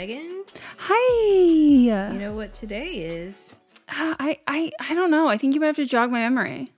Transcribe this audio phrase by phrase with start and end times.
[0.00, 0.48] Meghan.
[0.78, 2.12] Hi.
[2.14, 3.58] You know what today is?
[3.86, 5.28] Uh, I, I I don't know.
[5.28, 6.72] I think you might have to jog my memory.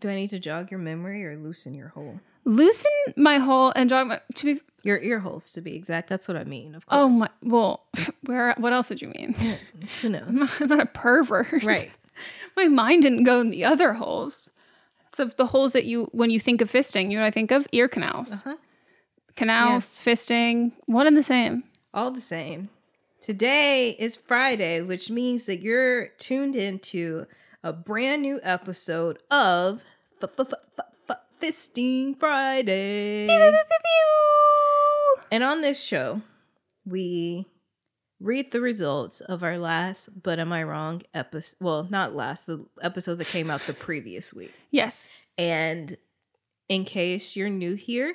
[0.00, 2.20] Do I need to jog your memory or loosen your hole?
[2.44, 6.08] Loosen my hole and jog my to be Your ear holes, to be exact.
[6.08, 6.76] That's what I mean.
[6.76, 7.00] Of course.
[7.00, 7.88] Oh my well,
[8.26, 9.34] where what else did you mean?
[10.00, 10.22] Who knows?
[10.28, 11.64] I'm not, I'm not a pervert.
[11.64, 11.90] Right.
[12.56, 14.50] My mind didn't go in the other holes.
[15.12, 17.50] So the holes that you when you think of fisting, you know what I think
[17.50, 17.66] of?
[17.72, 18.32] Ear canals.
[18.32, 18.54] Uh-huh.
[19.34, 21.64] Canals, fisting, one and the same.
[21.94, 22.70] All the same.
[23.20, 27.26] Today is Friday, which means that you're tuned into
[27.62, 29.84] a brand new episode of
[31.38, 33.28] Fisting Friday.
[35.30, 36.22] And on this show,
[36.86, 37.44] we
[38.18, 41.56] read the results of our last But Am I Wrong episode.
[41.60, 44.54] Well, not last, the episode that came out the previous week.
[44.70, 45.08] Yes.
[45.36, 45.98] And
[46.70, 48.14] in case you're new here,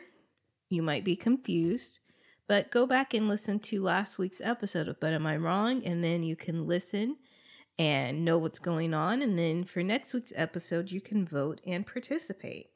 [0.68, 2.00] you might be confused,
[2.48, 5.84] but go back and listen to last week's episode of But Am I Wrong?
[5.84, 7.18] And then you can listen
[7.78, 9.22] and know what's going on.
[9.22, 12.70] And then for next week's episode, you can vote and participate.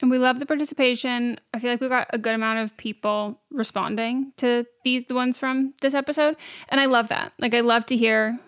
[0.00, 1.38] And we love the participation.
[1.54, 5.38] I feel like we got a good amount of people responding to these, the ones
[5.38, 6.36] from this episode.
[6.68, 7.32] And I love that.
[7.38, 8.38] Like, I love to hear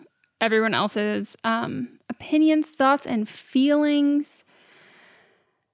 [0.41, 4.45] everyone else's um, opinions, thoughts, and feelings.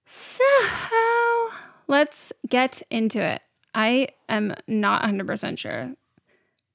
[0.07, 0.45] So
[1.89, 3.41] let's get into it.
[3.75, 5.93] I am not 100% sure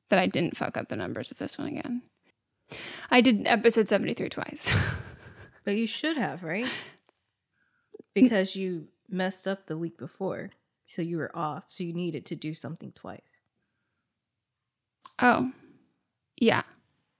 [0.09, 2.01] that I didn't fuck up the numbers of this one again.
[3.11, 4.75] I did episode 73 twice.
[5.65, 6.69] But you should have, right?
[8.13, 10.51] Because you messed up the week before.
[10.85, 11.65] So you were off.
[11.67, 13.19] So you needed to do something twice.
[15.19, 15.51] oh,
[16.37, 16.61] yeah.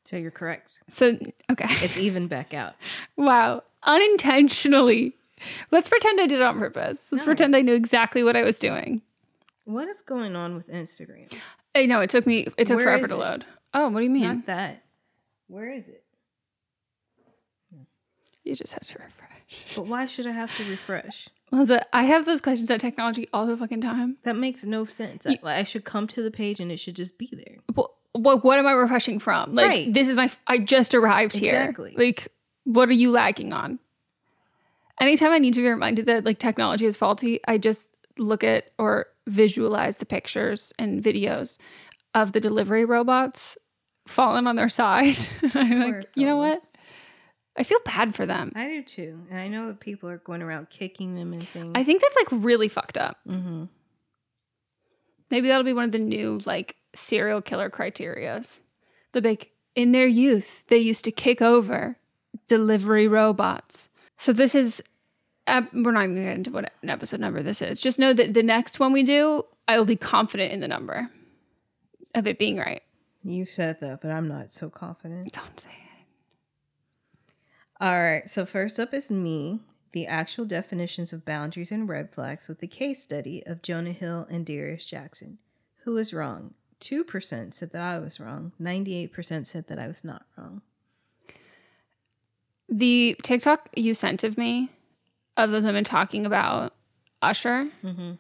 [0.06, 0.80] So you're correct.
[0.90, 1.18] So
[1.52, 1.66] okay.
[1.84, 2.76] It's even back out.
[3.18, 3.64] wow.
[3.84, 5.14] Unintentionally.
[5.72, 7.10] Let's pretend I did it on purpose.
[7.12, 7.30] Let's No.
[7.30, 9.02] pretend I knew exactly what I was doing.
[9.68, 11.30] What is going on with Instagram?
[11.76, 13.18] I know it took me it took Where forever to it?
[13.18, 13.46] load.
[13.74, 14.24] Oh, what do you mean?
[14.24, 14.86] Not that.
[15.48, 16.06] Where is it?
[18.46, 19.76] You just had to refresh.
[19.76, 21.28] But why should I have to refresh?
[21.52, 24.16] Well, I have those questions at technology all the fucking time.
[24.24, 25.28] That makes no sense.
[25.28, 27.58] I, like, I should come to the page and it should just be there.
[27.74, 29.54] What, what what am I refreshing from?
[29.54, 29.94] Like Right.
[29.94, 31.56] this is my I just arrived here.
[31.62, 31.94] Exactly.
[31.98, 32.30] Like
[32.64, 33.80] what are you lagging on?
[35.02, 38.72] Anytime I need to be reminded that like technology is faulty, I just look at
[38.80, 41.58] or visualize the pictures and videos
[42.14, 43.58] of the delivery robots
[44.08, 45.18] falling on their side.
[45.54, 46.60] I'm like, you know what?
[47.58, 48.52] I feel bad for them.
[48.56, 49.20] I do too.
[49.30, 51.74] And I know that people are going around kicking them and things.
[51.76, 53.18] I think that's like really fucked up.
[53.28, 53.66] mm-hmm.
[55.30, 58.62] Maybe that'll be one of the new like serial killer criterias.
[59.12, 61.98] The big in their youth they used to kick over
[62.48, 63.90] delivery robots.
[64.18, 64.82] So this is
[65.48, 67.80] uh, we're not even going to get into what an episode number this is.
[67.80, 71.08] Just know that the next one we do, I will be confident in the number
[72.14, 72.84] of it being right.
[73.24, 75.32] You said that, but I'm not so confident.
[75.34, 75.88] Don't say it.
[77.80, 78.28] All right.
[78.28, 79.62] So first up is me.
[79.94, 84.28] The actual definitions of boundaries and red flags with the case study of Jonah Hill
[84.30, 85.40] and Darius Jackson.
[85.84, 86.54] Who was wrong?
[86.82, 88.52] 2% said that I was wrong.
[88.62, 90.62] 98% said that I was not wrong.
[92.70, 94.70] The TikTok you sent of me
[95.38, 96.74] of those women talking about
[97.22, 98.14] Usher mm-hmm.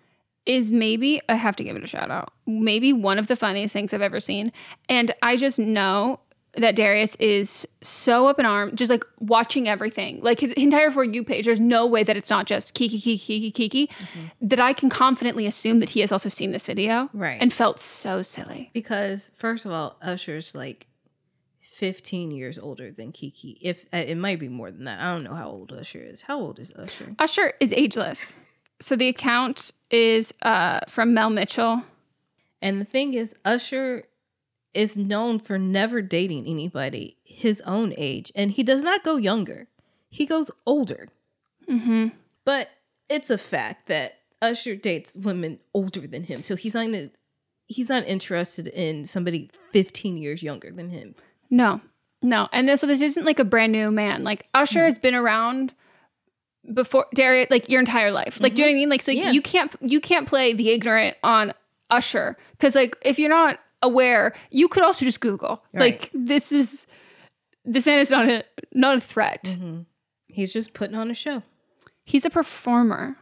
[0.45, 2.33] is maybe I have to give it a shout out.
[2.45, 4.51] Maybe one of the funniest things I've ever seen.
[4.87, 6.19] And I just know
[6.53, 10.19] that Darius is so up in arm, just like watching everything.
[10.21, 13.19] Like his entire For You page, there's no way that it's not just Keke, Keke,
[13.19, 13.89] Keke, Keke.
[13.89, 14.47] Mm-hmm.
[14.47, 17.09] That I can confidently assume that he has also seen this video.
[17.13, 17.37] Right.
[17.39, 18.71] And felt so silly.
[18.73, 20.87] Because first of all, Usher's like
[21.77, 23.55] 15 years older than Keke.
[23.61, 24.99] If uh, it might be more than that.
[24.99, 26.23] I don't know how old Usher is.
[26.23, 27.15] How old is Usher?
[27.19, 28.33] Usher is ageless.
[28.79, 31.83] So the account is uh, from Mel Mitchell.
[32.63, 34.05] And the thing is, Usher
[34.73, 39.67] is known for never dating anybody his own age, and he does not go younger.
[40.09, 41.09] He goes older.
[41.69, 42.07] Mm-hmm.
[42.43, 42.71] But
[43.07, 47.11] it's a fact that Usher dates women older than him, so he's not gonna,
[47.67, 51.13] he's not interested in somebody 15 years younger than him.
[51.49, 51.81] No,
[52.21, 52.49] no.
[52.51, 54.23] And this, so this isn't like a brand new man.
[54.23, 54.85] Like Usher mm.
[54.85, 55.73] has been around
[56.73, 58.39] before Darius, like your entire life.
[58.41, 58.79] Like, do you know what I mm-hmm.
[58.79, 58.89] mean?
[58.89, 59.31] Like, so Yeah.
[59.31, 61.53] you can't you can't play the ignorant on
[61.89, 65.63] Usher because like if you're not aware, you could also just Google.
[65.73, 65.99] Right.
[66.01, 66.87] Like this is
[67.63, 68.43] this man is not a
[68.73, 69.43] not a threat.
[69.43, 69.81] Mm-hmm.
[70.27, 71.43] He's just putting on a show.
[72.03, 73.17] He's a performer.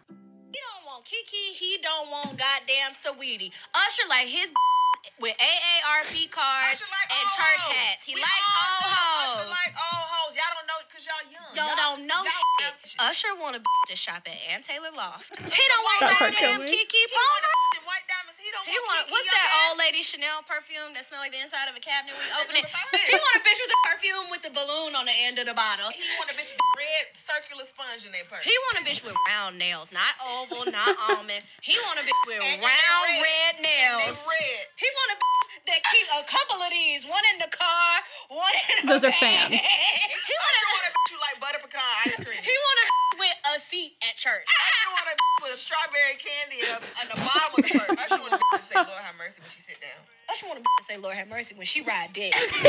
[1.06, 1.54] He don't want Keke.
[1.54, 3.52] He don't want goddamn Saweetie.
[3.74, 4.52] Usher like his
[5.22, 7.75] with AARP cards like and church hoes.
[7.78, 8.06] hats.
[8.06, 9.38] He We likes old hoes.
[9.38, 10.34] Usher like old hoes.
[10.34, 11.50] Y'all don't know because y'all young.
[11.54, 12.42] Y'all don't know y'all
[12.81, 12.98] shit.
[13.00, 15.30] Usher want to shop at Ann Taylor Loft.
[15.38, 16.66] He don't want goddamn.
[16.66, 17.54] Keke Palmer.
[17.78, 18.40] a white diamonds.
[18.42, 21.36] He don't He want want what's that young old lady Chanel perfume that smell like
[21.36, 22.63] the inside of a cabinet when you open it?
[22.66, 25.54] He want a bitch with the perfume with the balloon on the end of the
[25.57, 25.92] bottle.
[25.92, 28.48] He want a bitch with red circular sponge in their purse.
[28.48, 31.44] He want a bitch with round nails, not oval, not almond.
[31.60, 33.54] He want a bitch with And- and round red, red.
[33.60, 34.16] Nails.
[34.24, 34.63] red.
[34.80, 35.34] He want a bitch
[35.66, 37.92] that keep a couple of these, one in the car,
[38.30, 39.50] one in Those the are fans.
[39.56, 42.38] he Usher want want a bitch who like butter pecan ice cream.
[42.42, 43.05] He want a with
[43.54, 44.45] a seat at church.
[44.49, 47.94] Usher want a bitch with strawberry candy at at the bottom of the purse.
[47.94, 50.02] Usher want a bitch to say, Lord have mercy when she sit down.
[50.30, 52.33] Usher want a bitch to say, Lord have mercy when she ride dick.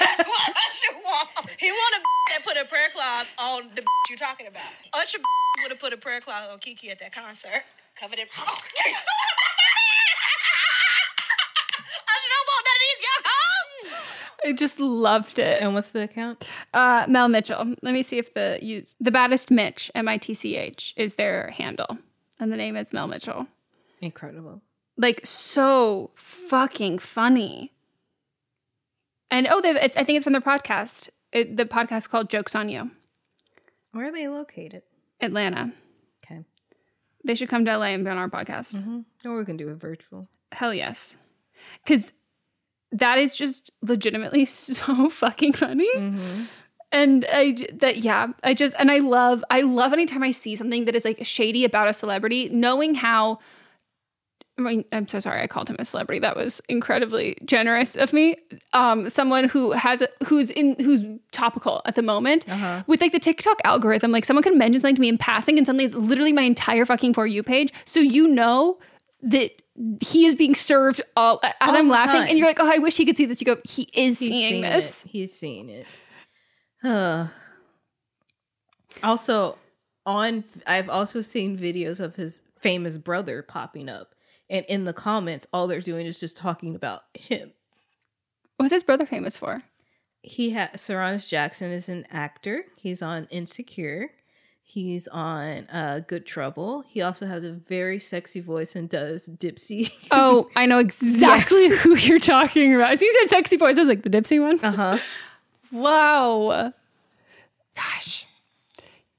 [0.00, 1.28] That's what Usher want.
[1.60, 2.00] He want a
[2.32, 4.72] that put a prayer cloth on the you talking about.
[4.94, 5.18] Usher
[5.62, 7.64] would have put a prayer cloth on Keke at that concert.
[7.94, 8.24] Covered in.
[8.24, 8.48] Usher
[12.32, 14.31] don't want none of these young hoes.
[14.44, 15.62] I just loved it.
[15.62, 16.48] And what's the account?
[16.74, 17.74] Uh, Mel Mitchell.
[17.82, 21.14] Let me see if the use the baddest Mitch M I T C H is
[21.14, 21.98] their handle,
[22.40, 23.46] and the name is Mel Mitchell.
[24.00, 24.62] Incredible.
[24.96, 27.72] Like so fucking funny.
[29.30, 31.08] And oh, it's, I think it's from their podcast.
[31.32, 32.90] It, the podcast called Jokes on You,
[33.92, 34.82] Where are they located?
[35.22, 35.72] Atlanta.
[36.22, 36.42] Okay.
[37.24, 39.04] They should come to LA and be on our podcast.
[39.24, 40.28] Or we can do a virtual.
[40.50, 41.16] Hell yes,
[41.82, 42.12] because
[42.92, 45.88] that is just legitimately so fucking funny.
[46.92, 50.84] And I that yeah, I just and I love I love anytime I see something
[50.84, 53.38] that is like shady about a celebrity, knowing how.
[54.58, 56.18] I mean, I'm so sorry I called him a celebrity.
[56.20, 58.36] That was incredibly generous of me.
[58.74, 62.44] Um, someone who has a, who's in who's topical at the moment
[62.86, 64.12] with like the TikTok algorithm.
[64.12, 66.84] Like someone can mention something to me in passing, and suddenly it's literally my entire
[66.84, 67.72] fucking for you page.
[67.86, 68.78] So you know
[69.22, 69.61] that
[70.00, 72.28] he is being served all as All I'm laughing, time.
[72.28, 73.40] and you're like, oh, I wish he could see this.
[73.40, 75.02] You go, he is He's seeing this.
[75.04, 75.08] It.
[75.10, 75.86] He's seeing it.
[79.02, 79.56] Also,
[80.04, 84.14] on I've also seen videos of his famous brother popping up,
[84.50, 87.52] and in the comments, all they're doing is just talking about him.
[88.58, 89.62] What's his brother famous for?
[90.22, 92.64] He had Sarunas Jackson is an actor.
[92.76, 94.10] He's on Insecure.
[94.72, 96.80] He's on uh, Good Trouble.
[96.88, 99.92] He also has a very sexy voice and does Dipsy.
[100.10, 101.82] Oh, I know exactly Yes.
[101.82, 102.98] who you're talking about.
[102.98, 103.76] So you said sexy voice.
[103.76, 104.58] I was like, the Dipsy one?
[104.64, 104.98] Uh huh.
[105.70, 106.72] Wow.
[107.76, 108.26] Gosh.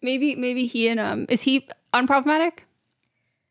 [0.01, 2.59] Maybe maybe he and um is he unproblematic?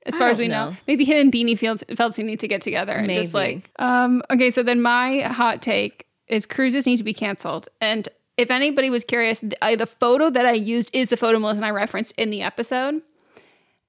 [0.05, 0.71] As far as we know.
[0.71, 0.77] know.
[0.89, 4.51] Maybe him and Beanie Fields Feldstein need to get together and just like um okay,
[4.51, 7.69] so then my hot take is cruises need to be canceled.
[7.81, 8.09] And
[8.43, 11.57] if anybody was curious, the, I, the photo that I used is the photo Melisa
[11.57, 13.01] and I referenced in the episode.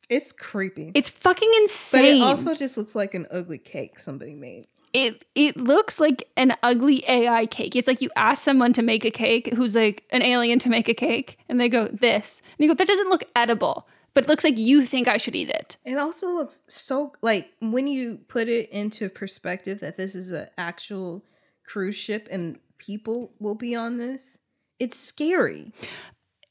[0.10, 0.92] It's creepy.
[0.94, 2.02] It's fucking insane.
[2.02, 4.66] but it also just looks like an ugly cake somebody made.
[4.94, 7.76] it it looks like an ugly AI cake.
[7.76, 10.88] It's like you ask someone to make a cake who's like an alien to make
[10.88, 14.28] a cake, and they go this, and you go that doesn't look edible, but it
[14.28, 15.78] looks like you think I should eat it.
[15.86, 20.48] It also looks so like when you put it into perspective that this is an
[20.58, 21.24] actual
[21.66, 24.38] cruise ship and people will be on this.
[24.84, 25.72] It's scary.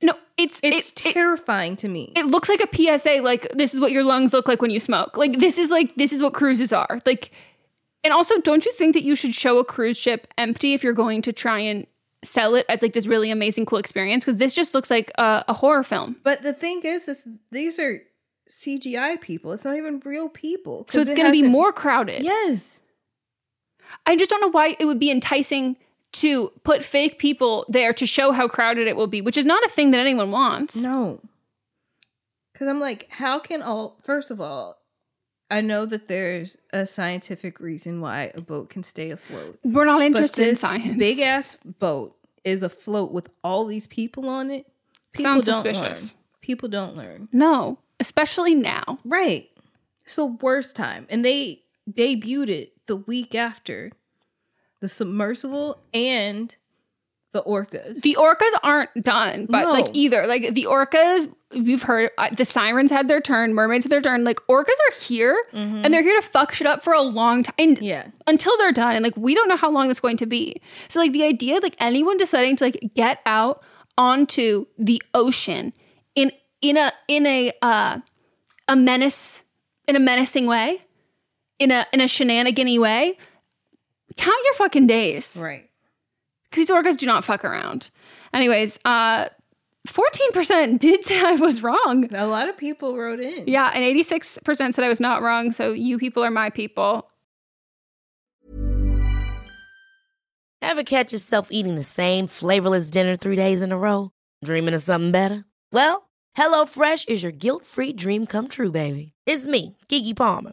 [0.02, 2.12] No, it's It's it, it, terrifying to me.
[2.16, 3.20] it looks like a PSA.
[3.22, 5.16] Like this is what your lungs look like when you smoke.
[5.16, 7.00] Like this is like this is what cruises are.
[7.06, 7.30] Like,
[8.04, 10.92] and also, don't you think that you should show a cruise ship empty if you're
[10.92, 11.86] going to try and
[12.24, 14.24] sell it as like this really amazing, cool experience?
[14.24, 16.16] Because this just looks like a, a horror film.
[16.24, 18.00] but the thing is, is these are
[18.48, 19.52] CGI people.
[19.52, 20.84] It's not even real people.
[20.88, 22.24] So it's it going to be more crowded.
[22.24, 22.80] Yes.
[24.06, 25.76] I just don't know why it would be enticing
[26.12, 29.64] to put fake people there to show how crowded it will be, which is not
[29.64, 30.76] a thing that anyone wants.
[30.76, 31.20] No.
[32.52, 34.78] Because I'm like, how can all, first of all,
[35.50, 39.58] I know that there's a scientific reason why a boat can stay afloat.
[39.64, 40.96] We're not interested in science.
[40.96, 44.66] big ass boat is afloat with all these people on it.
[45.12, 46.14] People Sounds don't suspicious.
[46.14, 46.18] learn.
[46.40, 47.28] People don't learn.
[47.32, 48.98] No, especially now.
[49.04, 49.50] Right.
[50.04, 51.06] It's the worst time.
[51.10, 53.92] And they debuted it the week after
[54.82, 56.54] the submersible and
[57.32, 58.02] the orcas.
[58.02, 59.70] The orcas aren't done, but No.
[59.72, 60.26] like either.
[60.26, 64.22] Like the orcas, we've heard uh, the sirens had their turn, mermaids had their turn.
[64.24, 67.54] Like orcas are here and they're here to fuck shit up for a long time.
[67.58, 67.84] And Mm-hmm.
[67.86, 68.06] Yeah.
[68.26, 68.96] until they're done.
[68.96, 70.60] And like we don't know how long it's going to be.
[70.88, 73.62] So like the idea like anyone deciding to like get out
[73.96, 75.72] onto the ocean
[76.14, 78.00] in in a in a uh
[78.68, 79.42] a menace
[79.88, 80.82] in a menacing way,
[81.58, 83.16] in a in a shenanigan way,
[84.16, 85.68] count your fucking days right.
[86.44, 87.90] because these orcas do not fuck around.
[88.32, 89.28] Anyways, uh,
[89.86, 92.12] fourteen percent did say I was wrong.
[92.14, 93.46] A lot of people wrote in.
[93.46, 95.52] Yeah, and eighty-six percent said I was not wrong.
[95.52, 97.08] So you people are my people.
[100.60, 104.10] Ever catch yourself eating the same flavorless dinner three days in a row?
[104.44, 105.44] Dreaming of something better?
[105.72, 109.12] Well, HelloFresh is your guilt-free dream come true, baby.
[109.26, 110.52] It's me, Keke Palmer.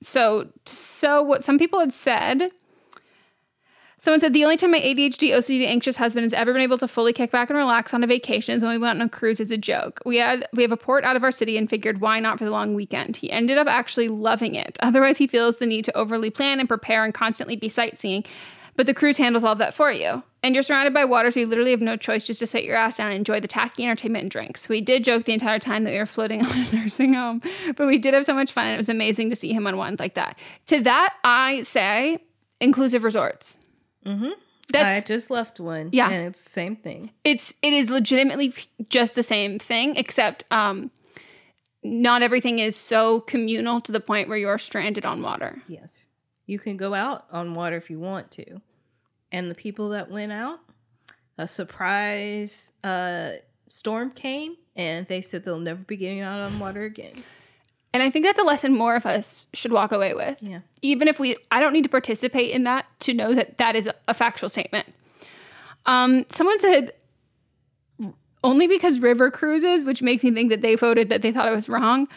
[0.00, 2.50] So, so what some people had said.
[4.00, 6.86] Someone said the only time my ADHD, OCD, anxious husband has ever been able to
[6.86, 9.40] fully kick back and relax on a vacation is when we went on a cruise
[9.40, 9.98] as a joke.
[10.06, 12.44] We had we have a port out of our city and figured why not for
[12.44, 13.16] the long weekend.
[13.16, 14.78] He ended up actually loving it.
[14.82, 18.24] Otherwise, he feels the need to overly plan and prepare and constantly be sightseeing.
[18.76, 20.22] But the cruise handles all of that for you.
[20.42, 22.76] And you're surrounded by water, so you literally have no choice just to sit your
[22.76, 24.68] ass down and enjoy the tacky entertainment and drinks.
[24.68, 27.42] We did joke the entire time that we were floating on a nursing home,
[27.76, 29.98] but we did have so much fun, and it was amazing to see him unwind
[29.98, 30.38] like that.
[30.66, 32.18] To that, I say
[32.60, 33.58] inclusive resorts.
[34.06, 34.30] Mm-hmm.
[34.70, 35.90] That's, I just left one.
[35.92, 37.10] Yeah, and it's the same thing.
[37.24, 38.54] It's it is legitimately
[38.90, 40.90] just the same thing, except um,
[41.82, 45.62] not everything is so communal to the point where you are stranded on water.
[45.68, 46.06] Yes.
[46.46, 48.60] You can go out on water if you want to.
[49.30, 50.60] And the people that went out,
[51.36, 53.32] a surprise uh,
[53.68, 57.24] storm came and they said they'll never be getting out on water again.
[57.92, 60.38] And I think that's a lesson more of us should walk away with.
[60.40, 60.60] Yeah.
[60.82, 63.88] Even if we, I don't need to participate in that to know that that is
[64.06, 64.92] a, factual statement.
[65.86, 66.92] Um, someone said
[68.44, 71.52] only because river cruises, which makes me think that they voted that they thought I
[71.52, 72.08] was wrong.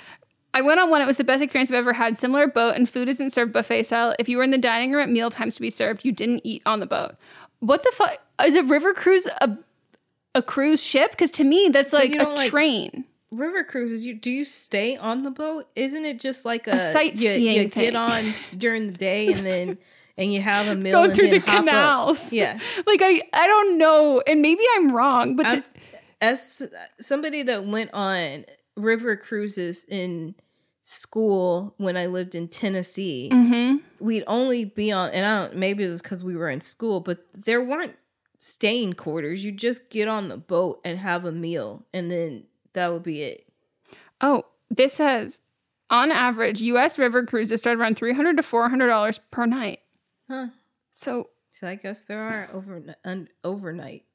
[0.54, 1.02] I went on one.
[1.02, 2.18] It was the best experience I've ever had.
[2.18, 4.16] Similar boat, and food isn't served buffet style.
[4.20, 6.42] If you were in the dining room at meal times to be served, you didn't
[6.44, 7.16] eat on the boat.
[7.60, 9.58] What the fuck is a river cruise a
[10.36, 11.12] a cruise ship?
[11.12, 13.06] Because to me, that's like a like, train.
[13.32, 15.68] River cruises, you do you stay on the boat?
[15.76, 17.84] Isn't it just like a, A sightseeing you, you thing.
[17.84, 19.78] get on during the day and then
[20.18, 21.66] and you have a meal Go through the hop up.
[21.66, 22.34] canals.
[22.34, 22.60] Yeah.
[22.86, 25.64] Like I, I don't know, and maybe I'm wrong, but to-
[26.20, 26.62] as
[27.00, 28.44] somebody that went on
[28.82, 30.36] river cruises in
[30.82, 33.82] school when I lived in Tennessee, Mhm.
[34.00, 37.00] we'd only be on, and I don't, maybe it was because we were in school,
[37.00, 37.96] but there weren't
[38.40, 39.46] staying quarters.
[39.46, 43.22] You just get on the boat and have a meal, and then that would be
[43.22, 43.48] it.
[44.22, 45.42] Oh, this says
[45.92, 46.98] on average, U.S.
[46.98, 49.80] river cruises start around three hundred to four hundred dollars per night.
[50.30, 50.48] Huh.
[50.92, 52.50] So, So I guess there are
[53.06, 54.06] un, overnight.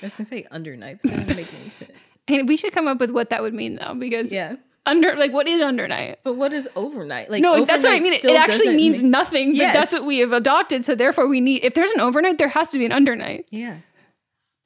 [0.00, 2.18] I was gonna say under but that doesn't make any sense.
[2.28, 4.56] and we should come up with what that would mean though, because Yeah.
[4.86, 6.18] under like what is under night?
[6.24, 7.30] But what is overnight?
[7.30, 8.14] Like no, that's what I mean.
[8.14, 9.74] It, it actually means make- nothing, but Yes.
[9.74, 10.84] that's what we have adopted.
[10.84, 13.44] So therefore, we need if there's an overnight, there has to be an undernight.
[13.50, 13.76] Yeah.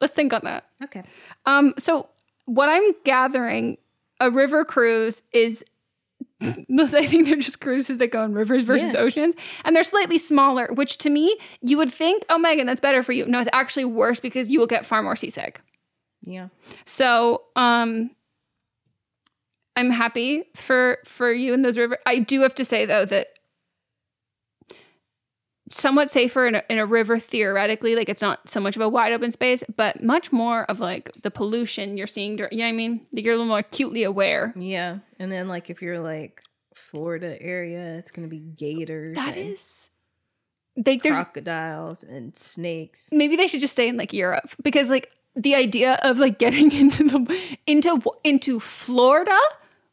[0.01, 0.65] Let's think on that.
[0.85, 1.03] Okay.
[1.47, 2.09] Um, so
[2.45, 3.79] what I'm gathering,
[4.21, 5.65] a river cruise is
[6.69, 9.01] most I think they're just cruises that go on rivers versus Yeah.
[9.01, 9.35] oceans.
[9.65, 13.13] And they're slightly smaller, which to me, you would think, oh Meghan, that's better for
[13.13, 13.27] you.
[13.27, 15.61] No, it's actually worse because you will get far more seasick.
[16.23, 16.49] Yeah.
[16.85, 18.11] So um
[19.77, 21.99] I'm happy for for you in those river.
[22.07, 23.29] I do have to say though that
[25.71, 28.89] somewhat safer in a, in a river theoretically like it's not so much of a
[28.89, 32.73] wide open space but much more of like the pollution you're seeing dur- yeah i
[32.73, 34.99] mean you're a little more acutely aware Yeah.
[35.19, 36.43] And then like if you're like
[36.75, 39.17] Florida area, it's gonna be gators.
[39.17, 39.89] That is-
[40.85, 43.09] like there's crocodiles and snakes.
[43.11, 46.71] maybe they should just stay in like Europe because like the idea of like getting
[46.83, 49.39] into the into into Florida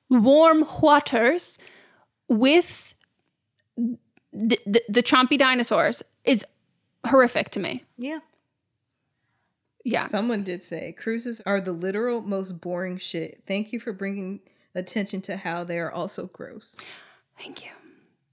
[0.09, 1.57] warm waters
[2.27, 2.93] with
[4.33, 6.45] the, the, the chompy dinosaurs is
[7.05, 7.83] horrific to me.
[7.97, 8.19] Yeah.
[9.83, 10.07] Yeah.
[10.07, 13.43] Someone did say cruises are the literal most boring shit.
[13.45, 14.39] Thank you for bringing
[14.73, 16.77] attention to how they are also gross.
[17.37, 17.71] Thank you.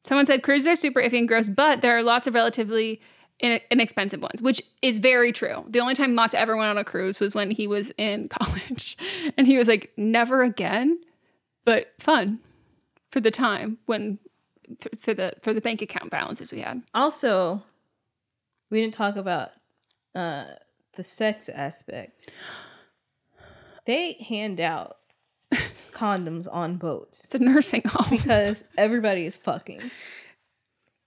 [0.04, 3.00] Someone said cruises are super iffy and gross, but there are lots of relatively
[3.40, 5.64] in- inexpensive ones, which is very true.
[5.68, 8.96] The only time Mats ever went on a cruise was when he was in college,
[9.36, 10.98] and he was like, "Never again,"
[11.64, 12.38] but fun
[13.10, 14.18] for the time when
[14.80, 16.82] th- for the for the bank account balances we had.
[16.94, 17.62] Also,
[18.70, 19.50] we didn't talk about
[20.14, 20.44] uh
[20.94, 22.32] the sex aspect.
[23.86, 24.98] They hand out
[25.92, 27.24] condoms on boats.
[27.24, 29.90] It's a nursing home because everybody is fucking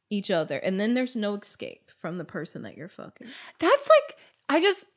[0.09, 3.27] each other, and then there's no escape from the person that you're fucking.
[3.59, 4.17] That's like
[4.49, 4.91] I just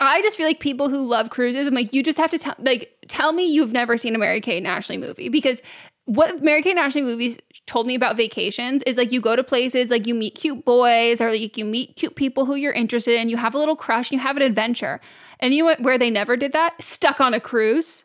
[0.00, 2.54] I just feel like people who love cruises, I'm like, you just have to tell
[2.58, 5.62] like tell me you've never seen a Mary Kate and Ashley movie because
[6.06, 9.44] what Mary Kate and Ashley movies told me about vacations is like you go to
[9.44, 13.18] places like you meet cute boys or like you meet cute people who you're interested
[13.20, 15.00] in, you have a little crush, and you have an adventure.
[15.38, 16.80] And you know where they never did that?
[16.82, 18.04] Stuck on a cruise.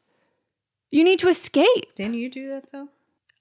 [0.91, 1.95] You need to escape.
[1.95, 2.87] Didn't you do that though?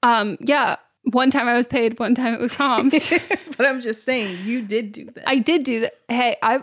[0.02, 0.76] Um, yeah.
[1.12, 2.90] One time I was paid, one time it was Tom.
[2.90, 5.28] but I'm just saying, you did do that.
[5.28, 5.94] I did do that.
[6.08, 6.60] Hey, I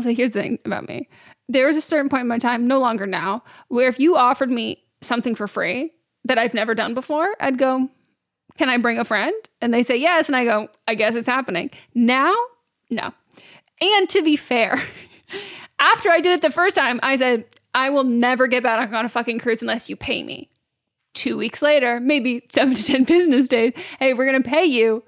[0.00, 1.08] say here's the thing about me.
[1.48, 4.50] There was a certain point in my time, no longer now, where if you offered
[4.50, 5.92] me something for free
[6.28, 7.88] that I've never done before, I'd go,
[8.56, 9.34] Can I bring a friend?
[9.60, 10.28] And they say yes.
[10.28, 11.70] And I go, I guess it's happening.
[11.94, 12.34] Now,
[12.90, 13.12] no.
[13.80, 14.82] And to be fair,
[15.78, 19.04] after I did it the first time, I said, I will never get back on
[19.04, 20.50] a fucking cruise unless you pay me.
[21.14, 25.04] Two weeks later, maybe seven to 10 business days, hey, we're going to pay you.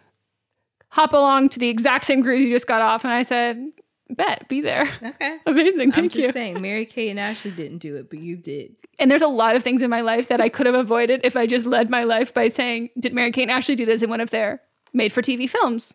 [0.91, 3.05] Hop along to the exact same cruise you just got off.
[3.05, 3.73] And I said,
[4.17, 4.89] bet, be there.
[5.03, 5.39] Okay.
[5.47, 5.89] Amazing.
[5.89, 6.33] I'm Thank just you.
[6.33, 8.77] saying, Mary Kay and Ashley didn't do it, but you did.
[8.99, 11.37] And there's a lot of things in my life that I could have avoided if
[11.37, 14.11] I just led my life by saying, Did Mary Kate and Ashley do this in
[14.11, 14.61] one of their
[14.93, 15.95] made for TV films?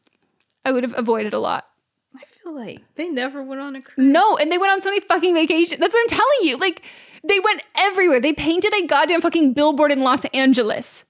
[0.63, 1.67] I would have avoided a lot.
[2.15, 4.11] I feel like they never went on a cruise.
[4.11, 5.79] No, and they went on so many fucking vacations.
[5.79, 6.57] That's what I'm telling you.
[6.57, 6.81] Like,
[7.27, 8.19] they went everywhere.
[8.19, 11.03] They painted a goddamn fucking billboard in Los Angeles.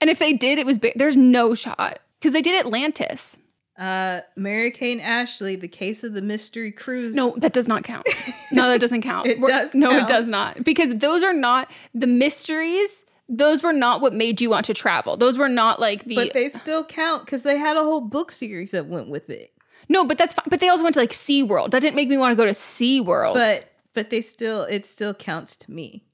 [0.00, 3.38] And if they did, it was ba- there's no shot because they did Atlantis.
[3.78, 7.14] Uh, Mary Kay and Ashley, the case of the mystery cruise.
[7.14, 8.06] No, that does not count.
[8.50, 9.26] No, that doesn't count.
[9.28, 10.02] It We're- does No, count.
[10.02, 10.64] it does not.
[10.64, 15.16] Because those are not the mysteries those were not what made you want to travel.
[15.16, 18.30] Those were not like the But they still count because they had a whole book
[18.30, 19.52] series that went with it.
[19.88, 20.46] No, but that's fine.
[20.48, 21.70] But they also went to like SeaWorld.
[21.70, 23.34] That didn't make me want to go to SeaWorld.
[23.34, 26.04] But but they still it still counts to me.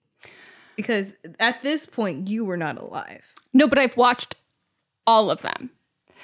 [0.76, 3.24] Because at this point you were not alive.
[3.52, 4.34] No, but I've watched
[5.06, 5.70] all of them.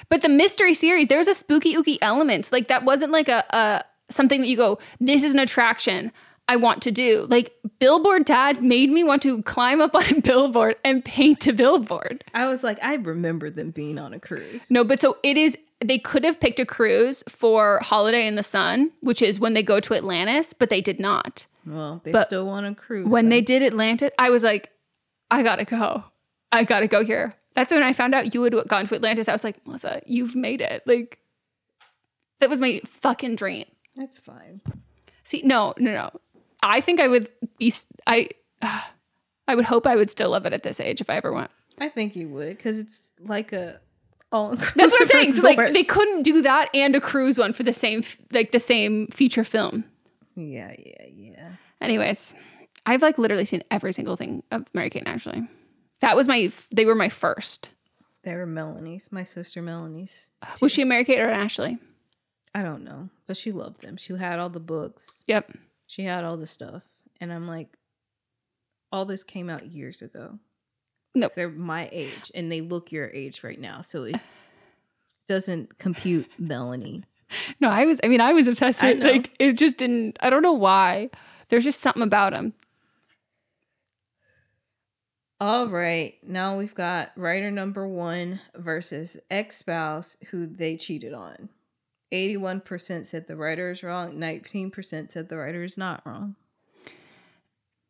[0.09, 2.51] But the mystery series, there's a spooky ooky element.
[2.51, 6.11] Like that wasn't like a, a something that you go, this is an attraction
[6.47, 7.27] I want to do.
[7.29, 11.53] Like Billboard Dad made me want to climb up on a billboard and paint a
[11.53, 12.23] billboard.
[12.33, 14.69] I was like, I remember them being on a cruise.
[14.69, 18.43] No, but so it is they could have picked a cruise for Holiday in the
[18.43, 21.47] Sun, which is when they go to Atlantis, but they did not.
[21.65, 23.07] Well, they But still want a cruise.
[23.07, 23.29] When though.
[23.35, 24.71] they did Atlantis, I was like,
[25.31, 26.03] I gotta go.
[26.51, 27.33] I gotta go here.
[27.55, 29.27] That's when I found out you had gone to Atlantis.
[29.27, 30.83] I was like, Melisa, you've made it.
[30.85, 31.19] Like,
[32.39, 33.65] that was my fucking dream.
[33.95, 34.61] That's fine.
[35.25, 36.11] See, no, no, no.
[36.63, 37.73] I think I would be.
[38.07, 38.29] I,
[39.47, 41.51] I would hope I would still love it at this age if I ever went.
[41.79, 43.79] I think you would, because it's like a
[44.31, 45.33] all That's what I'm saying.
[45.33, 48.59] So, like, they couldn't do that and a cruise one for the same, like the
[48.59, 49.83] same feature film.
[50.35, 51.49] Yeah, yeah, yeah.
[51.81, 52.33] Anyways,
[52.85, 55.47] I've like literally seen every single thing of Mary Kate and Ashley.
[56.01, 56.51] That was my.
[56.71, 57.69] They were my first.
[58.23, 60.31] They were Melanie's, my sister Melanie's.
[60.61, 61.79] Was she a Mary Kate or Ashley?
[62.53, 63.97] I don't know, but she loved them.
[63.97, 65.23] She had all the books.
[65.27, 65.53] Yep.
[65.87, 66.83] She had all the stuff,
[67.19, 67.69] and I'm like,
[68.91, 70.37] all this came out years ago.
[71.13, 71.29] No.
[71.35, 74.15] they're my age, and they look your age right now, so it
[75.27, 77.03] doesn't compute Melanie.
[77.59, 77.99] No, I was.
[78.03, 78.83] I mean, I was obsessed.
[78.83, 78.99] With-.
[78.99, 80.17] Like it just didn't.
[80.19, 81.09] I don't know why.
[81.49, 82.53] There's just something about him.
[85.41, 91.49] All right, now we've got writer number one versus ex spouse who they cheated on.
[92.13, 96.35] 81% said the writer is wrong, 19% said the writer is not wrong.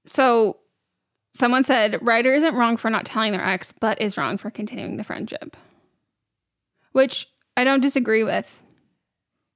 [0.05, 0.59] So,
[1.33, 4.95] someone said writer isn't wrong for not telling their ex, but is wrong for continuing
[4.95, 5.57] the friendship,
[6.93, 8.49] which I don't disagree with.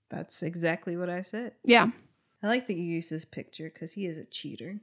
[0.09, 1.53] That's exactly what I said.
[1.63, 1.91] Yeah.
[2.43, 4.81] I like that you use this picture because he is a cheater.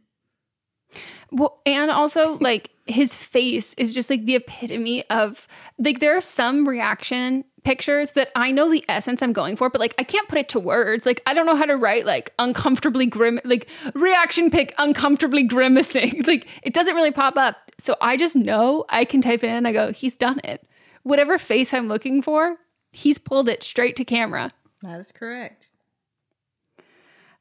[1.31, 5.47] Well, and also like his face is just like the epitome of
[5.79, 9.81] like there are some reaction pictures that I know the essence I'm going for, but
[9.81, 11.07] like I can't put it to words.
[11.07, 16.23] Like I don't know how to write like uncomfortably grim like reaction pic uncomfortably grimacing.
[16.27, 17.57] like it doesn't really pop up.
[17.79, 20.67] So I just know I can type it in and I go, he's done it.
[21.05, 22.57] Whatever face I'm looking for,
[22.93, 24.53] he's pulled it straight to camera.
[24.83, 25.72] That is correct.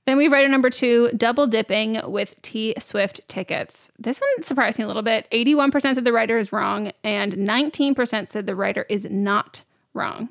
[0.07, 3.91] Then we have a number two, double dipping with T Swift tickets.
[3.99, 5.27] This one surprised me a little bit.
[5.31, 10.29] 81% said the writer is wrong, and 19% said the writer is not wrong.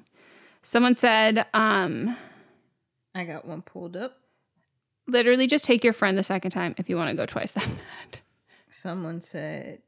[0.62, 2.16] Someone said, um,
[3.14, 4.18] I got one pulled up.
[5.06, 7.66] literally just take your friend the second time if you want to go twice that
[7.66, 8.20] bad.
[8.68, 9.80] Someone said,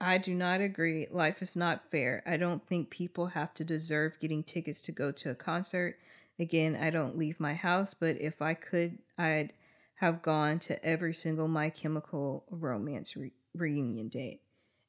[0.00, 1.06] I do not agree.
[1.10, 2.22] Life is not fair.
[2.26, 5.96] I don't think people have to deserve getting tickets to go to a concert.
[6.38, 9.52] Again, I don't leave my house, but if I could, I'd
[9.96, 14.40] have gone to every single My Chemical Romance re- reunion date.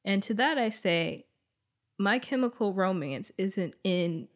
[0.04, 1.26] And to that, I say,
[1.98, 4.28] My Chemical Romance isn't in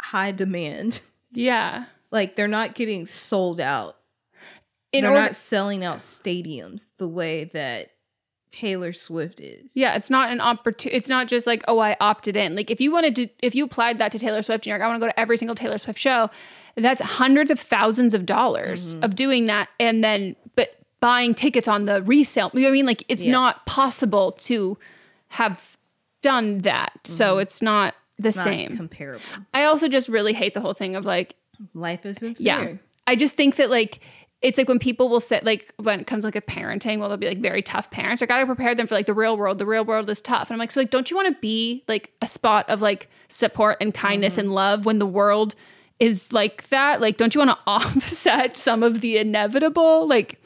[0.00, 1.02] high demand.
[1.32, 1.84] Yeah.
[2.10, 3.96] Like, they're not getting sold out
[4.92, 7.92] In they're order- not selling out stadiums the way that
[8.50, 9.76] Taylor Swift is.
[9.76, 10.96] Yeah, it's not an opportunity.
[10.96, 12.56] It's not just like, oh, I opted in.
[12.56, 14.84] Like, if you wanted to, if you applied that to Taylor Swift and you're like,
[14.84, 16.30] I want to go to every single Taylor Swift show,
[16.76, 19.04] that's hundreds of thousands of dollars Mm-hmm.
[19.04, 19.68] of doing that.
[19.78, 22.86] And then, but buying tickets on the resale, you know what I mean?
[22.86, 23.32] Like, it's Yeah.
[23.32, 24.76] not possible to
[25.28, 25.76] have
[26.22, 26.92] done that.
[27.04, 28.28] So it's not the Mm-hmm.
[28.28, 28.76] It's not same.
[28.76, 29.24] comparable.
[29.54, 31.34] I also just really hate the whole thing of like,
[31.74, 32.42] Life isn't fair.
[32.44, 32.72] yeah.
[33.06, 34.00] I just think that like
[34.42, 37.18] it's like when people will say like when it comes like a parenting, well, they'll
[37.18, 38.22] be like very tough parents.
[38.22, 39.58] I gotta prepare them for like the real world.
[39.58, 40.48] The real world is tough.
[40.48, 43.10] And I'm like, so like, don't you want to be like a spot of like
[43.28, 44.40] support and kindness mm-hmm.
[44.40, 45.54] and love when the world
[45.98, 47.02] is like that?
[47.02, 50.08] Like, don't you want to offset some of the inevitable?
[50.08, 50.40] Like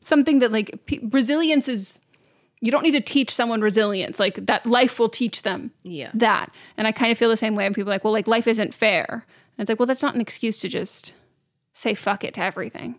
[0.00, 0.78] something that like
[1.10, 2.00] resilience is.
[2.60, 4.18] You don't need to teach someone resilience.
[4.18, 6.10] Like that life will teach them Yeah.
[6.14, 6.50] that.
[6.78, 8.46] And I kind of feel the same way when people are like, well, like life
[8.46, 9.26] isn't fair.
[9.58, 11.12] And it's like, well, that's not an excuse to just
[11.74, 12.98] say fuck it to everything.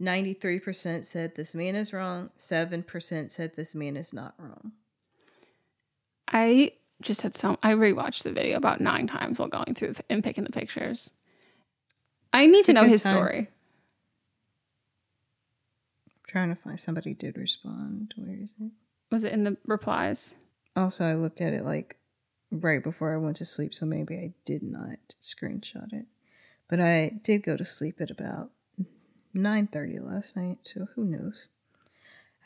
[0.00, 4.72] 93% said this man is wrong, 7% said this man is not wrong.
[6.28, 7.58] I just had some.
[7.62, 11.12] I rewatched the video about nine times while going through and picking the pictures.
[12.32, 13.14] I need It's to know his time.
[13.16, 13.38] story.
[16.06, 18.14] I'm trying to find somebody did respond.
[18.16, 18.70] Where is it?
[19.10, 20.34] Was it in the replies?
[20.76, 21.96] Also, I looked at it like
[22.50, 26.06] right before I went to sleep, so maybe I did not screenshot it.
[26.68, 28.50] But I did go to sleep at about
[29.34, 31.46] 9:30 last night, so who knows.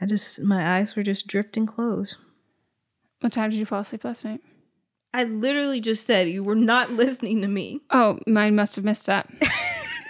[0.00, 2.16] I just my eyes were just drifting closed.
[3.20, 4.40] What time did you fall asleep last night?
[5.14, 7.80] I literally just said you were not listening to me.
[7.90, 9.30] Oh, mine must have missed that.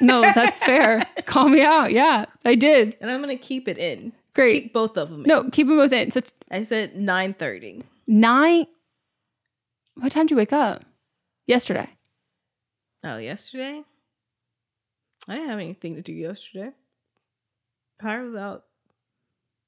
[0.00, 1.02] no, that's fair.
[1.26, 1.92] Call me out.
[1.92, 2.96] Yeah, I did.
[3.00, 4.12] And I'm gonna keep it in.
[4.34, 4.62] Great.
[4.64, 5.24] Keep both of them.
[5.24, 5.50] No, in.
[5.50, 6.10] keep them both in.
[6.10, 7.82] So it's I said 9:30.
[8.06, 8.66] nine.
[9.96, 10.84] What time did you wake up?
[11.46, 11.90] Yesterday.
[13.04, 13.82] Oh, yesterday?
[15.28, 16.70] I didn't have anything to do yesterday.
[17.98, 18.64] Probably about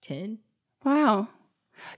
[0.02, 0.38] 10.
[0.84, 1.28] Wow.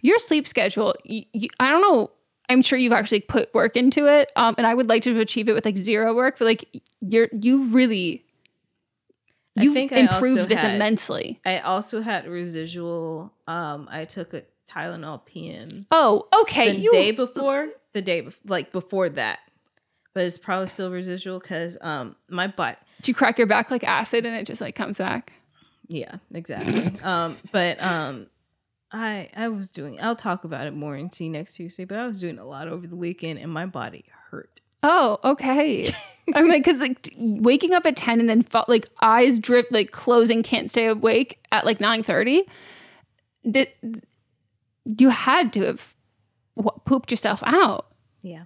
[0.00, 2.10] Your sleep schedule, you, you, I don't know.
[2.48, 4.30] I'm sure you've actually put work into it.
[4.36, 7.28] Um, and I would like to achieve it with like zero work, but like you're,
[7.32, 8.24] you really,
[9.58, 11.40] I you've think I improved this had- immensely.
[11.44, 13.32] I also had residual.
[13.48, 16.72] Um, I took a Tylenol PM Oh, okay.
[16.74, 19.38] the you, day before, the day bef- like before that,
[20.12, 22.78] but it's probably still residual because um my butt.
[23.02, 25.32] Do you crack your back like acid and it just like comes back?
[25.88, 26.98] Yeah, exactly.
[27.02, 28.26] um, but um,
[28.92, 30.00] I I was doing.
[30.00, 31.84] I'll talk about it more and see next Tuesday.
[31.84, 34.60] But I was doing a lot over the weekend, and my body hurt.
[34.82, 35.90] Oh, okay.
[36.34, 40.42] I'm like, because like waking up at 10 and then like eyes drip, like closing,
[40.42, 42.44] can't stay awake at like 9 30.
[43.44, 43.74] That
[44.84, 45.94] you had to have
[46.54, 47.86] what, pooped yourself out.
[48.22, 48.44] Yeah.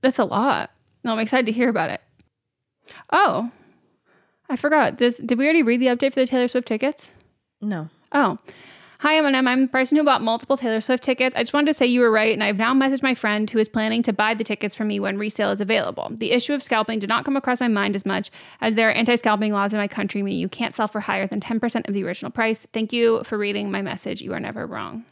[0.00, 0.70] That's a lot.
[1.04, 2.00] No, I'm excited to hear about it.
[3.12, 3.50] Oh,
[4.52, 4.98] I forgot.
[4.98, 7.14] This did we already read the update for the Taylor Swift tickets?
[7.62, 7.88] No.
[8.12, 8.38] Oh.
[9.00, 9.48] Hi, Eminem.
[9.48, 11.34] I'm the person who bought multiple Taylor Swift tickets.
[11.34, 13.58] I just wanted to say you were right, and I've now messaged my friend who
[13.58, 16.12] is planning to buy the tickets for me when resale is available.
[16.18, 18.30] The issue of scalping did not come across my mind as much,
[18.60, 21.26] as there are anti scalping laws in my country, meaning you can't sell for higher
[21.26, 22.66] than 10% of the original price.
[22.74, 24.20] Thank you for reading my message.
[24.20, 25.06] You are never wrong.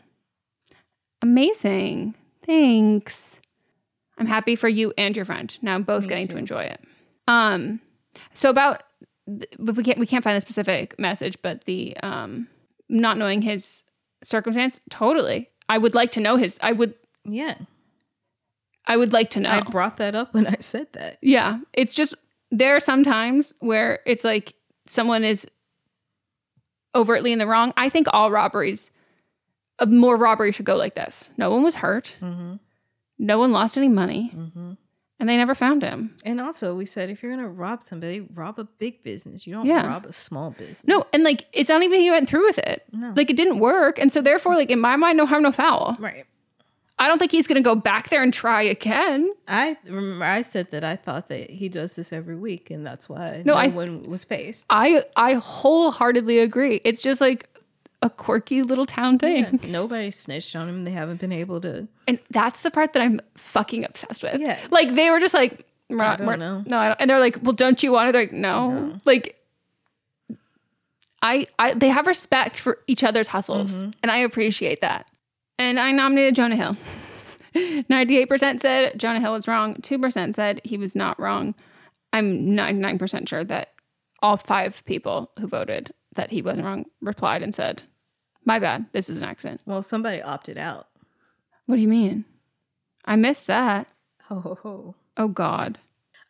[1.22, 2.14] Amazing.
[2.45, 3.41] Thanks.
[4.18, 5.57] I'm happy for you and your friend.
[5.62, 6.34] Now both Me getting too.
[6.34, 6.80] to enjoy it.
[7.26, 7.80] Um
[8.34, 8.82] so about
[9.59, 12.49] but we can't we can't find a specific message, but the um
[12.89, 13.85] not knowing his
[14.22, 15.49] circumstance, totally.
[15.68, 17.55] I would like to know his I would Yeah.
[18.87, 19.51] I would like to know.
[19.51, 21.18] I brought that up when I said that.
[21.22, 21.61] Yeah.
[21.72, 22.14] It's just
[22.51, 24.55] there are some times where it's like
[24.87, 25.47] someone is
[26.95, 27.72] overtly in the wrong.
[27.76, 28.91] I think all robberies,
[29.87, 31.31] more robbery should go like this.
[31.37, 32.16] No one was hurt.
[32.20, 32.57] Mm-hmm.
[33.18, 34.33] No one lost any money.
[34.35, 34.72] Mm-hmm.
[35.20, 36.16] And they never found him.
[36.24, 39.46] And also, we said if you're gonna rob somebody, rob a big business.
[39.46, 39.86] You don't Yeah.
[39.86, 40.86] rob a small business.
[40.86, 42.84] No, and like it's not even he went through with it.
[42.92, 43.12] No.
[43.14, 43.98] Like it didn't work.
[43.98, 45.96] And so therefore, like in my mind, no harm, no foul.
[46.00, 46.24] Right.
[46.98, 49.30] I don't think he's gonna go back there and try again.
[49.48, 53.08] I remember I said that I thought that he does this every week, and that's
[53.08, 54.66] why No, no, I- one was faced.
[54.70, 56.80] I I wholeheartedly agree.
[56.84, 57.46] It's just like
[58.03, 59.61] a quirky little town thing.
[59.64, 60.84] Nobody snitched on him.
[60.84, 61.86] They haven't been able to.
[62.09, 64.40] And that's the part that I'm fucking obsessed with.
[64.40, 64.59] Yeah.
[64.70, 66.62] Like they were just like, we're not, don't we're- know.
[66.66, 67.01] No, I don't.
[67.01, 68.12] And they're like, well, don't you want it?
[68.12, 68.98] They're like, no.
[69.05, 69.36] Like,
[71.22, 73.90] I, I, they have respect for each other's hustles, Mm-hmm.
[74.03, 75.07] and I appreciate that.
[75.59, 76.76] And I nominated Jonah Hill.
[77.55, 79.74] 98% said Jonah Hill was wrong.
[79.74, 81.55] 2% said he was not wrong.
[82.12, 83.72] I'm 99% sure that
[84.22, 87.82] all five people who voted that he wasn't wrong replied and said,
[88.45, 88.86] my bad.
[88.93, 89.61] This is an accident.
[89.66, 90.88] Well, somebody opted out.
[91.66, 92.24] What do you mean?
[93.05, 93.88] I missed that.
[94.24, 94.95] Ho ho ho.
[95.16, 95.78] Oh God.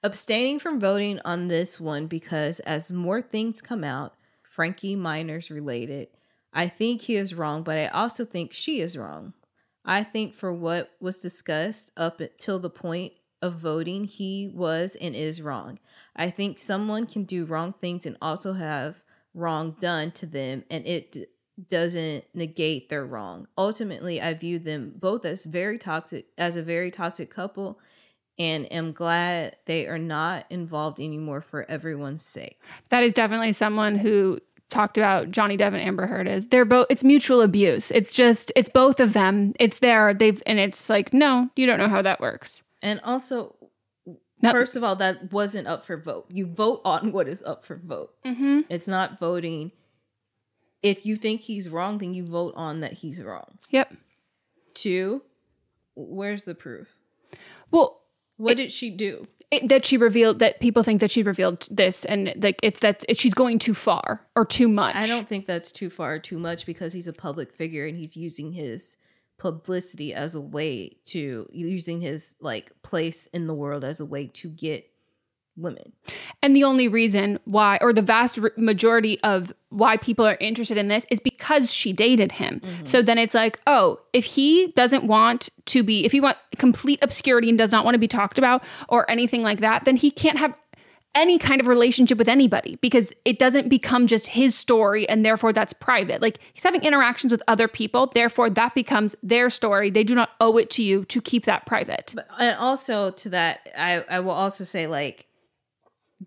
[0.03, 6.09] Abstaining from voting on this one because as more things come out, Frankie Miners related,
[6.53, 9.35] I think he is wrong, but I also think she is wrong.
[9.85, 15.15] I think for what was discussed up till the point of voting, he was and
[15.15, 15.79] is wrong.
[16.15, 19.03] I think someone can do wrong things and also have
[19.33, 21.17] wrong done to them, and it
[21.69, 23.47] doesn't negate their wrong.
[23.59, 27.79] Ultimately, I view them both as very toxic, as a very toxic couple,
[28.39, 32.61] and am glad they are not involved anymore for everyone's sake.
[32.89, 34.41] That is definitely someone who
[34.71, 37.91] talked about Johnny Depp and Amber Heard is they're both it's mutual abuse.
[37.91, 39.53] It's just it's both of them.
[39.59, 40.15] It's there.
[40.15, 42.63] They've and it's like, no, you don't know how that works.
[42.81, 43.57] And also,
[44.43, 46.27] first of all, that wasn't up for vote.
[46.33, 48.15] You vote on what is up for vote.
[48.25, 48.61] Mm-hmm.
[48.71, 49.73] It's not voting.
[50.83, 53.59] If you think he's wrong, then you vote on that he's wrong.
[53.71, 53.95] Yep.
[54.75, 55.23] Two,
[55.95, 56.89] where's the proof?
[57.71, 58.01] Well,
[58.37, 59.27] What did she do?
[59.51, 63.05] it, that she revealed that people think that she revealed this and like it's that
[63.09, 64.95] it, she's going too far or too much.
[64.95, 68.17] I don't think that's too far, too much, because he's a public figure and he's
[68.17, 68.97] using his
[69.39, 74.27] publicity as a way to using his like place in the world as a way
[74.27, 74.89] to get
[75.63, 75.93] women.
[76.43, 80.89] And the only reason why, or the vast majority of why people are interested in
[80.89, 82.61] this is because she dated him.
[82.61, 82.87] Mm-hmm.
[82.87, 86.99] So then it's like, oh, if he doesn't want to be, if he want complete
[87.03, 90.11] obscurity and does not want to be talked about or anything like that, then he
[90.11, 90.59] can't have
[91.15, 95.53] any kind of relationship with anybody because it doesn't become just his story and therefore
[95.53, 96.23] that's private.
[96.23, 99.91] Like he's having interactions with other people, therefore that becomes their story.
[99.91, 102.13] They do not owe it to you to keep that private.
[102.15, 105.27] But and also to that, I I will also say like,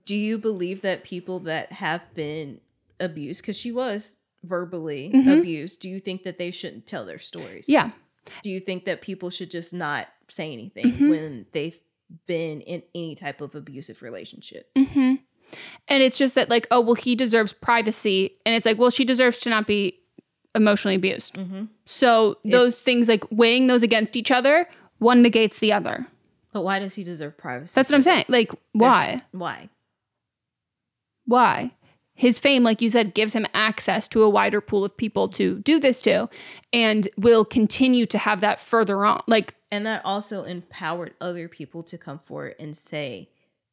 [0.05, 2.59] do you believe that people that have been
[2.99, 5.39] abused, because she was verbally Mhm.
[5.39, 7.65] abused, do you think that they shouldn't tell their stories?
[7.67, 7.91] Yeah.
[8.41, 11.09] Do you think that people should just not say anything Mhm.
[11.09, 11.77] when they've
[12.27, 14.69] been in any type of abusive relationship?
[14.77, 15.15] hmm
[15.87, 18.35] And it's just that, like, oh, well, he deserves privacy.
[18.45, 19.99] And it's like, well, she deserves to not be
[20.55, 21.35] emotionally abused.
[21.35, 21.65] Mm-hmm.
[21.85, 24.67] So those things, like weighing those against each other,
[24.97, 26.07] one negates the other.
[26.53, 27.73] But why does he deserve privacy?
[27.75, 28.25] That's what I'm saying.
[28.29, 29.21] Like, why?
[29.31, 29.69] Why?
[31.25, 31.71] Why?
[32.15, 35.59] His fame, like you said, gives him access to a wider pool of people to
[35.59, 36.29] do this to
[36.71, 39.23] and will continue to have that further on.
[39.27, 43.29] Like, And that also empowered other people to come forward and say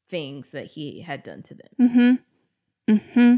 [0.09, 1.69] things that he had done to them.
[1.79, 2.95] Mm-hmm.
[2.95, 3.37] Mm-hmm.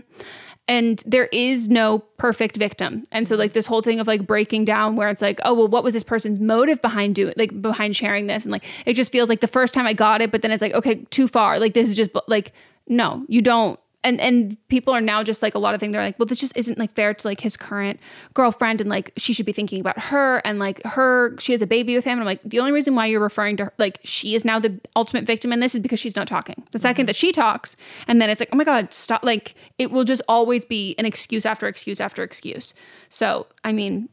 [0.69, 3.07] And there is no perfect victim.
[3.11, 5.69] And so like this whole thing of like breaking down where it's like, oh well,
[5.69, 8.45] what was this person's motive behind doing like behind sharing this?
[8.45, 10.63] And like it just feels like the first time I got it, but then it's
[10.63, 11.59] like, okay, too far.
[11.59, 12.53] Like this is just like,
[12.87, 13.79] no, you don't.
[14.05, 15.93] And and people are now just like a lot of things.
[15.93, 18.01] They're like, well, this just isn't like fair to like his current
[18.35, 21.69] girlfriend, and like she should be thinking about her, and like her, she has a
[21.69, 22.13] baby with him.
[22.13, 24.59] And I'm like, the only reason why you're referring to her, like she is now
[24.59, 26.65] the ultimate victim in this is because she's not talking.
[26.73, 27.77] The 2nd that she talks,
[28.09, 29.23] and then it's like, oh my god, stop!
[29.25, 32.75] Like it will just always be an excuse after excuse after excuse.
[33.09, 34.09] So I mean,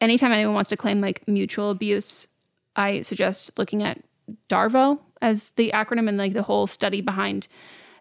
[0.00, 2.26] anytime anyone wants to claim like mutual abuse,
[2.74, 4.02] I suggest looking at
[4.48, 7.46] DARVO as the acronym and like the whole study behind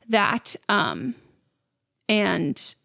[0.09, 0.55] that.
[0.69, 1.15] Um,
[2.09, 2.75] and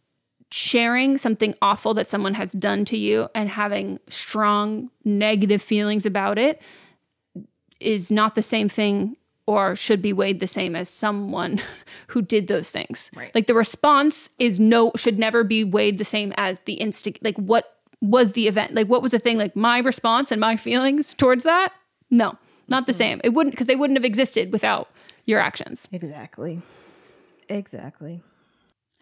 [0.51, 6.39] sharing something awful that someone has done to you and having strong negative feelings about
[6.39, 6.61] it
[7.81, 9.16] is not the same thing
[9.47, 11.61] or should be weighed the same as someone
[12.09, 13.11] who did those things.
[13.14, 13.35] Right.
[13.35, 17.37] Like the response is no should never be weighed the same as the instant like
[17.37, 18.75] what was the event?
[18.75, 21.73] Like what was the thing like my response and my feelings towards that?
[22.11, 22.37] No,
[22.68, 22.99] not the mm-hmm.
[22.99, 23.20] same.
[23.25, 24.89] It wouldn't because they wouldn't have existed without
[25.25, 25.89] your actions.
[25.93, 26.61] Exactly.
[27.49, 28.23] Exactly.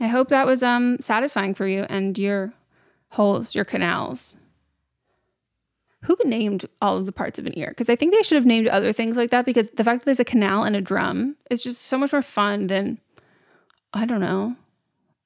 [0.01, 2.53] I hope that was um satisfying for you and your
[3.11, 4.37] holes, your canals.
[6.05, 7.69] Who named all of the parts of an ear?
[7.69, 10.05] Because I think they should have named other things like that because the fact that
[10.07, 12.99] there's a canal and a drum is just so much more fun than
[13.93, 14.57] I don't know.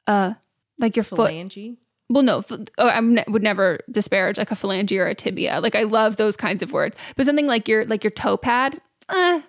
[0.07, 0.35] Uh
[0.79, 1.31] like your foot.
[1.31, 1.77] Phalange.
[2.11, 2.43] Well, no,
[2.77, 5.61] oh, I would never disparage like a phalange or a tibia.
[5.61, 8.81] Like I love those kinds of words, but something like your like your toe pad.
[9.09, 9.43] Eh,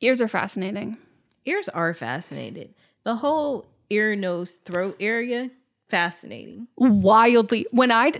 [0.00, 0.96] ears are fascinating.
[1.44, 2.74] Ears are fascinating.
[3.04, 5.50] The whole ear, nose, throat area,
[5.88, 6.68] fascinating.
[6.76, 8.12] wildly when I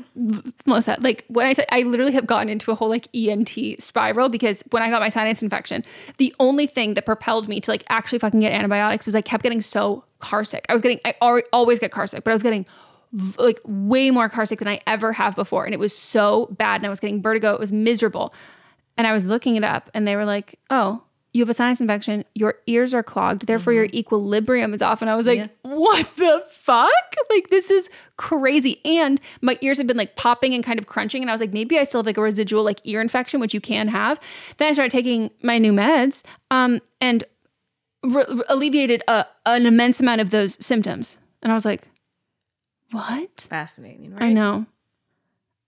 [0.66, 4.29] Melisa, like when I t- I literally have gotten into a whole like ENT spiral
[4.29, 5.85] because when I got my sinus infection,
[6.16, 9.43] the only thing that propelled me to like actually fucking get antibiotics was I kept
[9.43, 10.64] getting so car sick.
[10.69, 12.66] I was getting I al- always get car sick, but I was getting
[13.39, 16.77] like way more car sick than I ever have before, and it was so bad,
[16.77, 17.55] and I was getting vertigo.
[17.55, 18.35] It was miserable,
[18.97, 21.03] and I was looking it up, and they were like, "Oh."
[21.35, 25.03] You have a sinus infection, your ears are clogged, therefore your equilibrium is off.
[25.03, 25.47] And I was like, Yeah.
[25.62, 26.91] what the fuck?
[27.31, 28.81] Like, this is crazy.
[28.85, 31.22] And my ears have been like popping and kind of crunching.
[31.22, 33.53] And I was like, maybe I still have like a residual like ear infection, which
[33.53, 34.18] you can have.
[34.57, 37.24] Then I started taking my new meds um, and
[38.03, 41.18] re- re- alleviated a, an immense amount of those symptoms.
[41.43, 41.83] And I was like,
[42.91, 43.47] what?
[43.51, 44.22] Fascinating, right?
[44.22, 44.64] I know.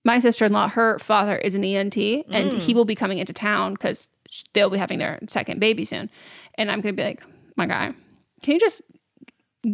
[0.04, 2.58] My sister in law, her father is an ENT, and mm.
[2.58, 4.08] he will be coming into town because
[4.54, 6.10] they'll be having their second baby soon.
[6.54, 7.22] And I'm going to be like,
[7.56, 7.92] my guy,
[8.42, 8.82] can you just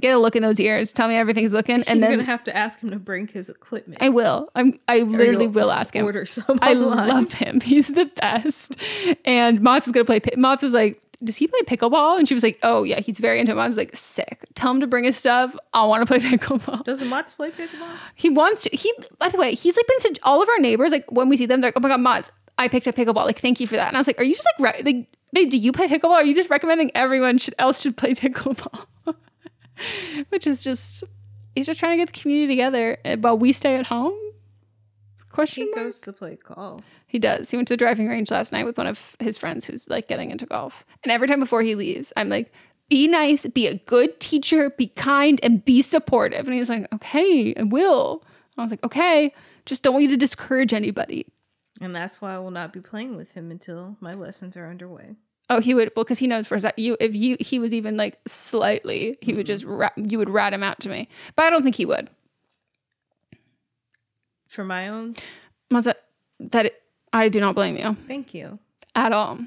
[0.00, 0.92] get a look in those ears?
[0.92, 1.76] Tell me everything's looking.
[1.86, 4.02] And You're then gonna have to ask him to bring his equipment.
[4.02, 4.48] I will.
[4.54, 4.78] I'm.
[4.88, 6.04] I literally you'll ask him.
[6.04, 7.08] order some I online.
[7.08, 7.60] love him.
[7.64, 8.76] He's the best.
[9.24, 10.20] And Mott's is gonna play.
[10.20, 13.18] pi- Mott's was like, "Does he play pickleball?" And she was like, "Oh yeah, he's
[13.18, 14.46] very into it." Mott's was like, "Sick.
[14.54, 15.56] Tell him to bring his stuff.
[15.72, 17.96] I want to play pickleball." Doesn't Mats play pickleball?
[18.14, 18.76] He wants to.
[18.76, 18.92] He.
[19.18, 20.18] By the way, he's like been such.
[20.22, 22.30] All of our neighbors, like when we see them, they're like, "Oh my god, Mott's,
[22.58, 23.24] I picked up pickleball.
[23.26, 25.06] Like, thank you for that." And I was like, "Are you just like, re- like,
[25.32, 25.50] babe?
[25.50, 26.10] Do you play pickleball?
[26.12, 28.86] Are you just recommending everyone should, else should play pickleball?"
[30.30, 31.04] Which is just.
[31.54, 34.12] He's just trying to get the community together uh, while we stay at home.
[35.30, 35.86] Question He mark?
[35.86, 36.84] goes to play golf.
[37.06, 37.50] He does.
[37.50, 40.08] He went to the driving range last night with one of his friends who's like
[40.08, 40.84] getting into golf.
[41.04, 42.52] And every time before he leaves, I'm like,
[42.88, 46.46] be nice, be a good teacher, be kind, and be supportive.
[46.46, 48.24] And he's like, okay, I will.
[48.58, 49.32] I was like, okay,
[49.64, 51.26] just don't want you to discourage anybody.
[51.80, 55.16] And that's why I will not be playing with him until my lessons are underway.
[55.48, 57.72] Oh, he would well because he knows for a sec you if you he was
[57.72, 59.52] even like slightly he would mm-hmm.
[59.52, 62.10] just ra- you would rat him out to me, but I don't think he would.
[64.48, 65.14] For my own,
[65.70, 66.02] Was that
[66.40, 66.82] that it,
[67.16, 68.58] I do not blame you thank you.
[68.94, 69.38] at all.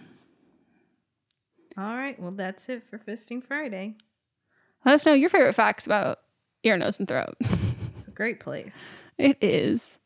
[1.77, 3.95] All right, well, that's it for Fisting Friday.
[4.85, 6.19] Let us know your favorite facts about
[6.63, 7.35] ear, nose, and throat.
[7.95, 8.85] It's a great place.
[9.17, 9.97] it is.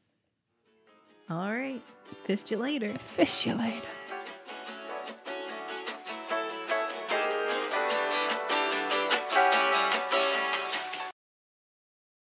[1.30, 1.82] All right,
[2.26, 2.98] fist you later.
[2.98, 3.86] Fist you later.